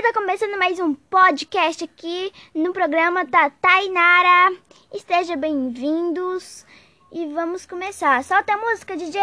[0.00, 4.56] Tá começando mais um podcast aqui no programa da Tainara.
[4.92, 6.64] Esteja bem-vindos
[7.12, 8.24] e vamos começar.
[8.24, 9.20] Solta a música, DJ!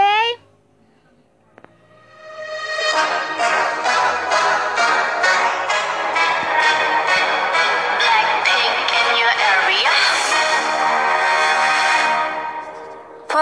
[7.97, 9.33] Blackpink in your
[9.65, 9.91] area.
[13.27, 13.37] 보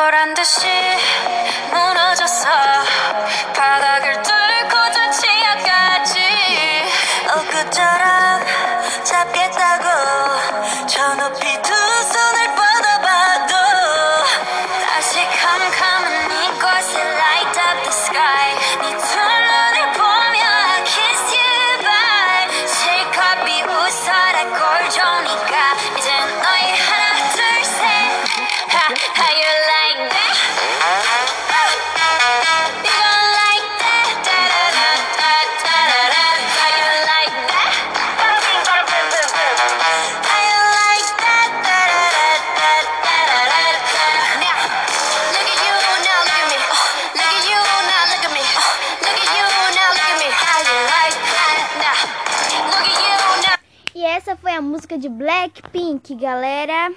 [54.87, 56.95] música de Blackpink, galera.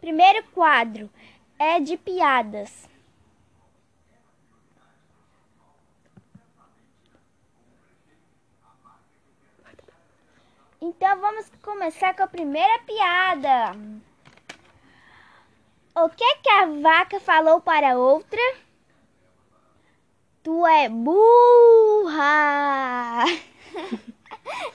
[0.00, 1.08] Primeiro quadro
[1.56, 2.88] é de piadas.
[10.80, 13.78] Então vamos começar com a primeira piada.
[15.94, 18.40] O que que a vaca falou para outra?
[20.42, 22.24] Tu é burra.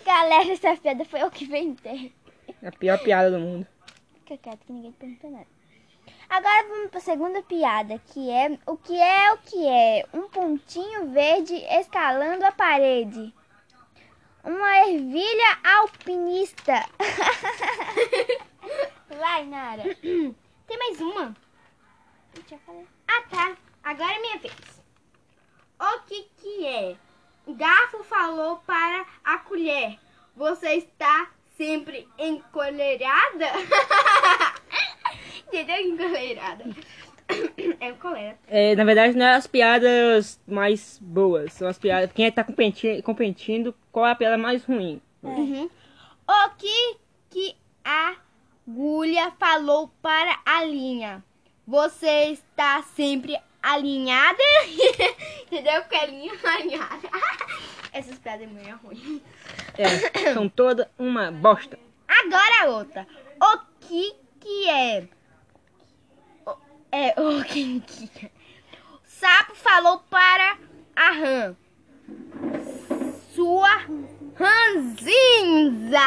[0.05, 2.13] Galera, essa piada foi eu que inventei.
[2.65, 3.67] A pior piada do mundo.
[4.13, 5.47] Fica quieto que ninguém perguntou nada.
[6.29, 10.05] Agora vamos para a segunda piada, que é o que é o que é?
[10.13, 13.33] Um pontinho verde escalando a parede.
[14.43, 16.85] Uma ervilha alpinista.
[19.09, 19.83] Vai, Nara.
[19.95, 21.35] Tem mais uma?
[23.07, 23.57] Ah, tá.
[23.83, 24.53] Agora é minha vez.
[25.79, 26.95] O que que é?
[27.49, 29.97] O garfo falou para a colher.
[30.35, 33.47] Você está sempre encolerada?
[35.47, 35.75] Entendeu?
[35.81, 36.65] Encolerada.
[37.79, 38.37] É colera.
[38.47, 41.51] É, na verdade, não é as piadas mais boas.
[41.53, 42.11] São as piadas.
[42.11, 45.01] Quem tá competi- competindo, qual é a piada mais ruim?
[45.23, 45.67] Uhum.
[46.27, 46.97] O que
[47.31, 48.13] que a
[48.67, 51.23] agulha falou para a linha?
[51.65, 54.37] Você está sempre alinhada?
[55.51, 55.83] Entendeu?
[56.07, 57.09] Linha é alinhada.
[57.91, 59.21] Essas piadas é muito ruim.
[59.77, 61.79] É, são toda uma bosta.
[62.07, 63.07] Agora a outra.
[63.41, 65.07] O que que é?
[66.45, 66.57] O-
[66.91, 68.31] É, o que que é?
[68.93, 70.57] O sapo falou para
[70.95, 71.55] a rã.
[73.33, 73.69] Sua
[74.35, 75.99] ranzinza.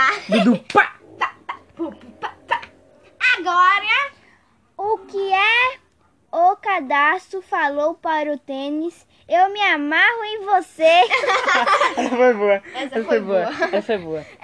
[0.72, 0.98] Pá!
[3.38, 4.12] Agora,
[4.76, 5.78] O que é?
[6.30, 9.06] O cadastro falou para o tênis.
[9.34, 10.84] Eu me amarro em você.
[11.97, 12.62] Essa foi boa.
[12.75, 13.41] Essa foi boa.
[13.41, 14.26] Essa foi boa.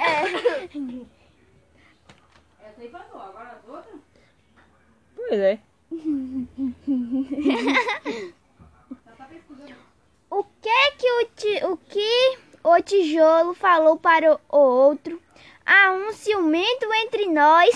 [5.15, 5.59] Pois é.
[10.31, 15.21] O que que o, ti, o que o tijolo falou para o, o outro?
[15.67, 17.71] Há um ciumento entre nós.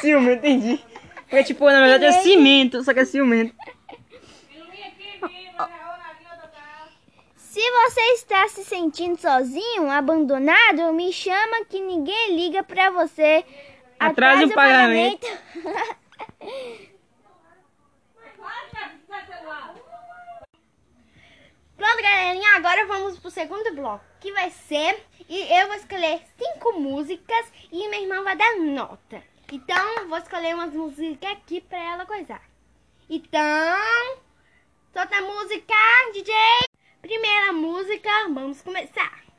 [0.00, 0.84] Ciumento, entendi.
[1.28, 3.54] É tipo, na verdade é cimento, só que é ciumento.
[7.90, 13.44] Você está se sentindo sozinho, abandonado, me chama que ninguém liga pra você.
[13.98, 15.26] Atrase o pagamento.
[21.76, 22.54] pronto, galerinha.
[22.54, 25.04] Agora vamos pro segundo bloco, que vai ser...
[25.28, 29.20] E eu vou escolher cinco músicas e minha irmã vai dar nota.
[29.50, 32.42] Então, vou escolher umas músicas aqui pra ela coisar.
[33.08, 34.16] Então,
[34.92, 35.74] solta a música,
[36.12, 36.69] DJ.
[37.02, 39.29] Primeira música, vamos começar.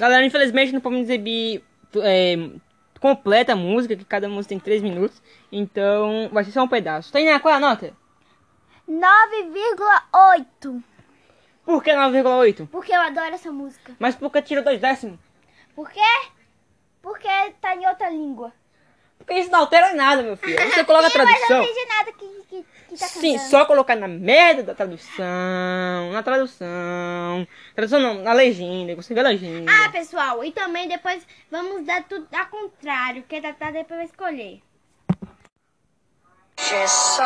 [0.00, 1.62] Galera, infelizmente não podemos exibir
[2.02, 2.50] é,
[3.00, 5.22] completa a música, que cada música tem 3 minutos,
[5.52, 7.12] então vai ser só um pedaço.
[7.12, 7.94] Tainá, qual é a nota?
[8.88, 10.82] 9,8.
[11.64, 12.68] Por que 9,8?
[12.68, 13.94] Porque eu adoro essa música.
[14.00, 15.20] Mas por que tirou dois décimos?
[15.74, 16.00] Por quê?
[17.06, 17.28] Porque
[17.60, 18.52] tá em outra língua.
[19.16, 20.58] Porque isso não altera nada, meu filho.
[20.72, 21.58] Você coloca a Sim, mas eu tradução.
[21.58, 23.50] não entendi nada que, que, que tá Sim, cantando.
[23.50, 26.10] só colocar na merda da tradução.
[26.12, 27.46] Na tradução.
[27.76, 28.96] Tradução não, na legenda.
[28.96, 29.70] Você vê a legenda.
[29.70, 34.06] Ah, pessoal, e também depois vamos dar tudo ao contrário, que a Tatá depois vai
[34.06, 34.60] escolher.
[36.58, 37.22] Just so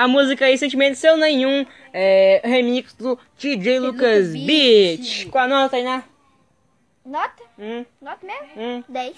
[0.00, 4.46] A música aí, Sentimento Seu Nenhum, é remix do DJ Lucas Lucas.
[4.46, 5.28] Beat.
[5.28, 6.04] Qual a nota, Tainá?
[7.04, 7.42] Nota?
[7.58, 8.48] Hum, Nota mesmo?
[8.56, 8.84] hum.
[8.88, 9.14] 10.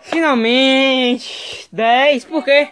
[0.00, 1.68] Finalmente!
[1.70, 2.70] 10, por quê?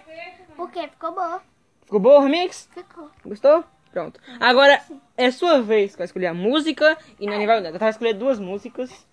[0.57, 1.43] Porque ficou boa.
[1.85, 2.67] Ficou bom o remix?
[2.73, 3.11] Ficou.
[3.27, 3.63] Gostou?
[3.93, 4.19] Pronto.
[4.41, 4.81] Agora
[5.19, 8.39] é sua vez que vai escolher a música e não vai Ela vai escolher duas
[8.39, 9.07] músicas.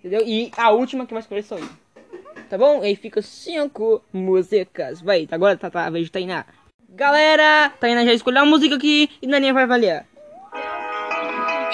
[0.00, 0.20] Entendeu?
[0.26, 1.68] E a última que vai escolher sou eu.
[2.50, 2.82] Tá bom?
[2.82, 5.00] E aí fica cinco músicas.
[5.00, 6.44] Vai, agora tá, tá a vez de Tainá.
[6.90, 10.06] Galera, Tainá já escolheu a música aqui e Naninha vai avaliar.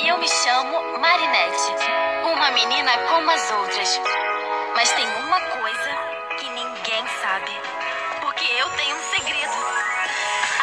[0.04, 1.70] Eu me chamo Marinette,
[2.24, 4.00] uma menina como as outras.
[4.74, 5.90] Mas tem uma coisa
[6.36, 7.52] que ninguém sabe.
[8.22, 9.54] Porque eu tenho um segredo.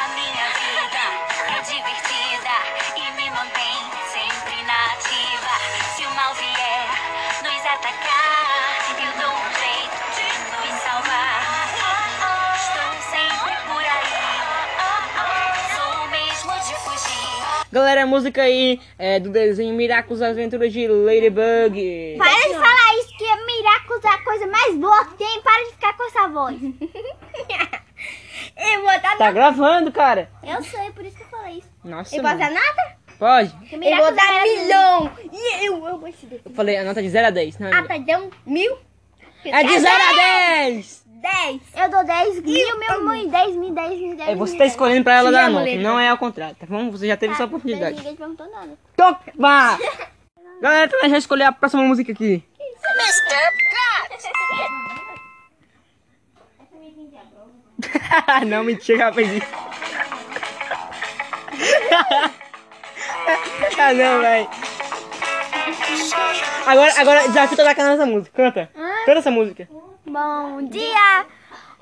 [0.03, 1.03] A minha vida
[1.47, 2.55] é divertida
[2.97, 3.79] e me mantém
[4.11, 5.53] sempre na ativa.
[5.95, 6.89] Se o mal vier
[7.41, 8.20] nos atacar,
[17.71, 22.15] Galera, a música aí é do desenho Miraculous Aventuras de Ladybug.
[22.17, 25.41] Para de falar isso, que é Miraculous é a coisa mais boa que tem.
[25.41, 26.57] Para de ficar com essa voz.
[28.57, 30.29] Eu vou dar, Tá gravando, cara.
[30.43, 31.69] Eu sei, por isso que eu falei isso.
[31.83, 32.53] Nossa, eu posso mano.
[32.53, 32.97] dar nota?
[33.17, 33.55] Pode.
[33.71, 35.11] Eu vou dar é- milhão.
[35.31, 36.41] E eu amo esse desenho.
[36.45, 37.59] Eu falei a nota de 0 a 10.
[37.59, 38.77] Não, Ah, tá, deu mil?
[39.45, 41.00] é de 0 a 10.
[41.21, 41.61] 10.
[41.75, 44.37] Eu dou 10 mil, meu mãe, 10 mil, 10 mil, 10 É, mil.
[44.37, 46.89] você tá escolhendo pra ela dar a nota, não é ao contrário, tá bom?
[46.91, 47.97] Você já teve sua Mas oportunidade.
[47.97, 48.77] Ninguém perguntou nada.
[48.95, 49.77] Toma!
[50.61, 52.43] Galera, então já escolher a próxima música aqui.
[58.45, 59.41] não, mentira, isso.
[63.79, 64.49] ah, não, velho.
[66.67, 68.35] Agora, agora, desafio tá cantando essa música.
[68.35, 68.69] Canta.
[69.05, 69.67] Canta essa música.
[70.05, 71.25] Bom dia,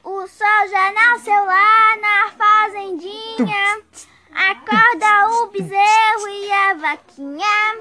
[0.04, 3.82] o sol já nasceu lá na fazendinha.
[4.34, 7.80] Acorda o bezerro e a vaquinha.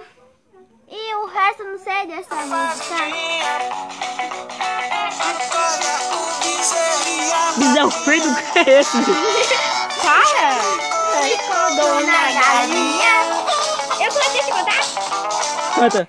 [0.88, 2.96] E o resto não sei dessa música.
[7.58, 8.98] Bizarro feio do que é esse?
[10.02, 10.78] Cara,
[11.76, 13.14] Dona Galinha.
[14.00, 15.74] eu coloquei te contar?
[15.74, 16.08] Canta.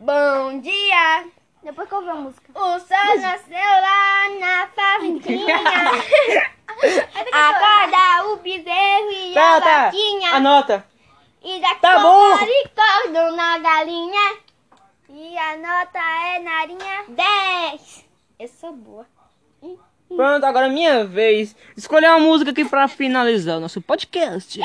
[0.00, 1.24] Bom dia,
[1.62, 2.50] Depois que eu ouvi a música.
[2.54, 5.56] o sol nasceu lá na fazendinha.
[7.32, 9.80] Acorda o bezerro e a Canta.
[9.84, 10.30] vaquinha.
[10.34, 10.84] Anota.
[11.42, 12.32] E da Tá bom.
[12.32, 14.36] cocoricó, dona galinha.
[15.08, 17.04] E a nota é narinha.
[17.08, 18.04] 10.
[18.38, 19.06] Eu sou boa.
[20.08, 21.54] Pronto, agora é minha vez.
[21.76, 24.60] Escolher uma música aqui pra finalizar o nosso podcast.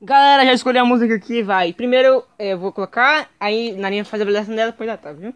[0.00, 1.72] Galera, já escolhi a música aqui, vai.
[1.72, 5.34] Primeiro eu vou colocar, aí Narinha faz a avaliação dela, depois já tá, viu?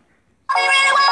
[0.55, 1.08] Are you ready?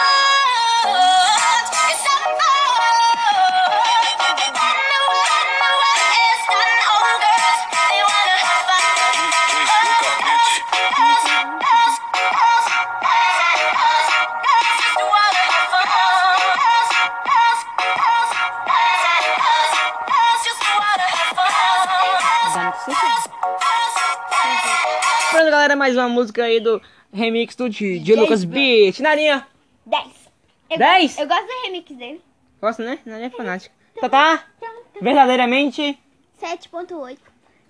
[25.37, 26.81] Pronto, galera, mais uma música aí do
[27.12, 29.00] remix do DJ Lucas Beat.
[29.00, 29.47] Narinha,
[29.85, 30.07] 10.
[30.71, 31.19] Eu, 10?
[31.19, 32.23] Eu gosto do remix dele.
[32.59, 32.99] Gosta, né?
[33.05, 33.75] Narinha é fanática.
[34.00, 34.45] Tá, tá?
[34.99, 35.99] Verdadeiramente,
[36.40, 37.19] 7.8.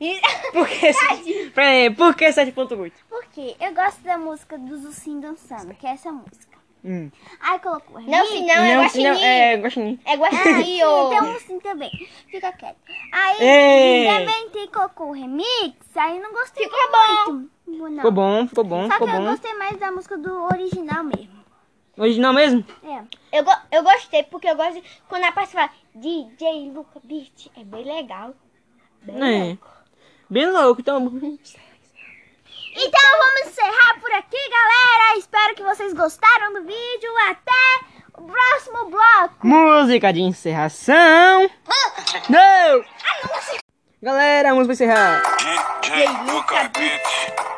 [0.00, 0.20] E-
[0.52, 1.50] por que...
[1.50, 2.92] Pera aí, por que 7.8?
[3.10, 3.56] Por quê?
[3.58, 6.56] Eu gosto da música do Zucinho dançando, que é essa música.
[6.84, 7.10] Hum.
[7.40, 8.28] Aí colocou Não, remix.
[8.30, 9.08] se não, é guaxinim.
[9.08, 10.00] não, é guaxinim.
[10.04, 11.08] É Ah, guaxinim, sim, ô.
[11.08, 11.90] tem um sim também.
[12.30, 12.76] Fica quieto.
[13.12, 14.06] Aí Ei.
[14.06, 16.78] também tem colocou o remix, aí não gostei Ficou
[17.26, 17.55] bom.
[17.66, 17.96] Não.
[17.96, 19.26] Ficou bom, ficou bom, Só ficou que eu bom.
[19.30, 21.36] gostei mais da música do original mesmo.
[21.98, 22.64] Original mesmo?
[23.32, 24.82] Eu, go- eu gostei, porque eu gosto de.
[25.08, 28.34] Quando a parte fala DJ Luca Beat, é bem legal.
[29.02, 29.44] Bem É.
[29.48, 29.68] louco.
[30.30, 31.00] Bem louco, então.
[32.78, 35.18] Então vamos encerrar por aqui, galera.
[35.18, 37.10] Espero que vocês gostaram do vídeo.
[37.30, 37.86] Até
[38.18, 39.46] o próximo bloco.
[39.46, 41.50] Música de encerração.
[42.28, 42.84] Não!
[44.02, 45.22] Galera, a música vai encerrar.
[45.80, 47.55] DJ Luca Beat.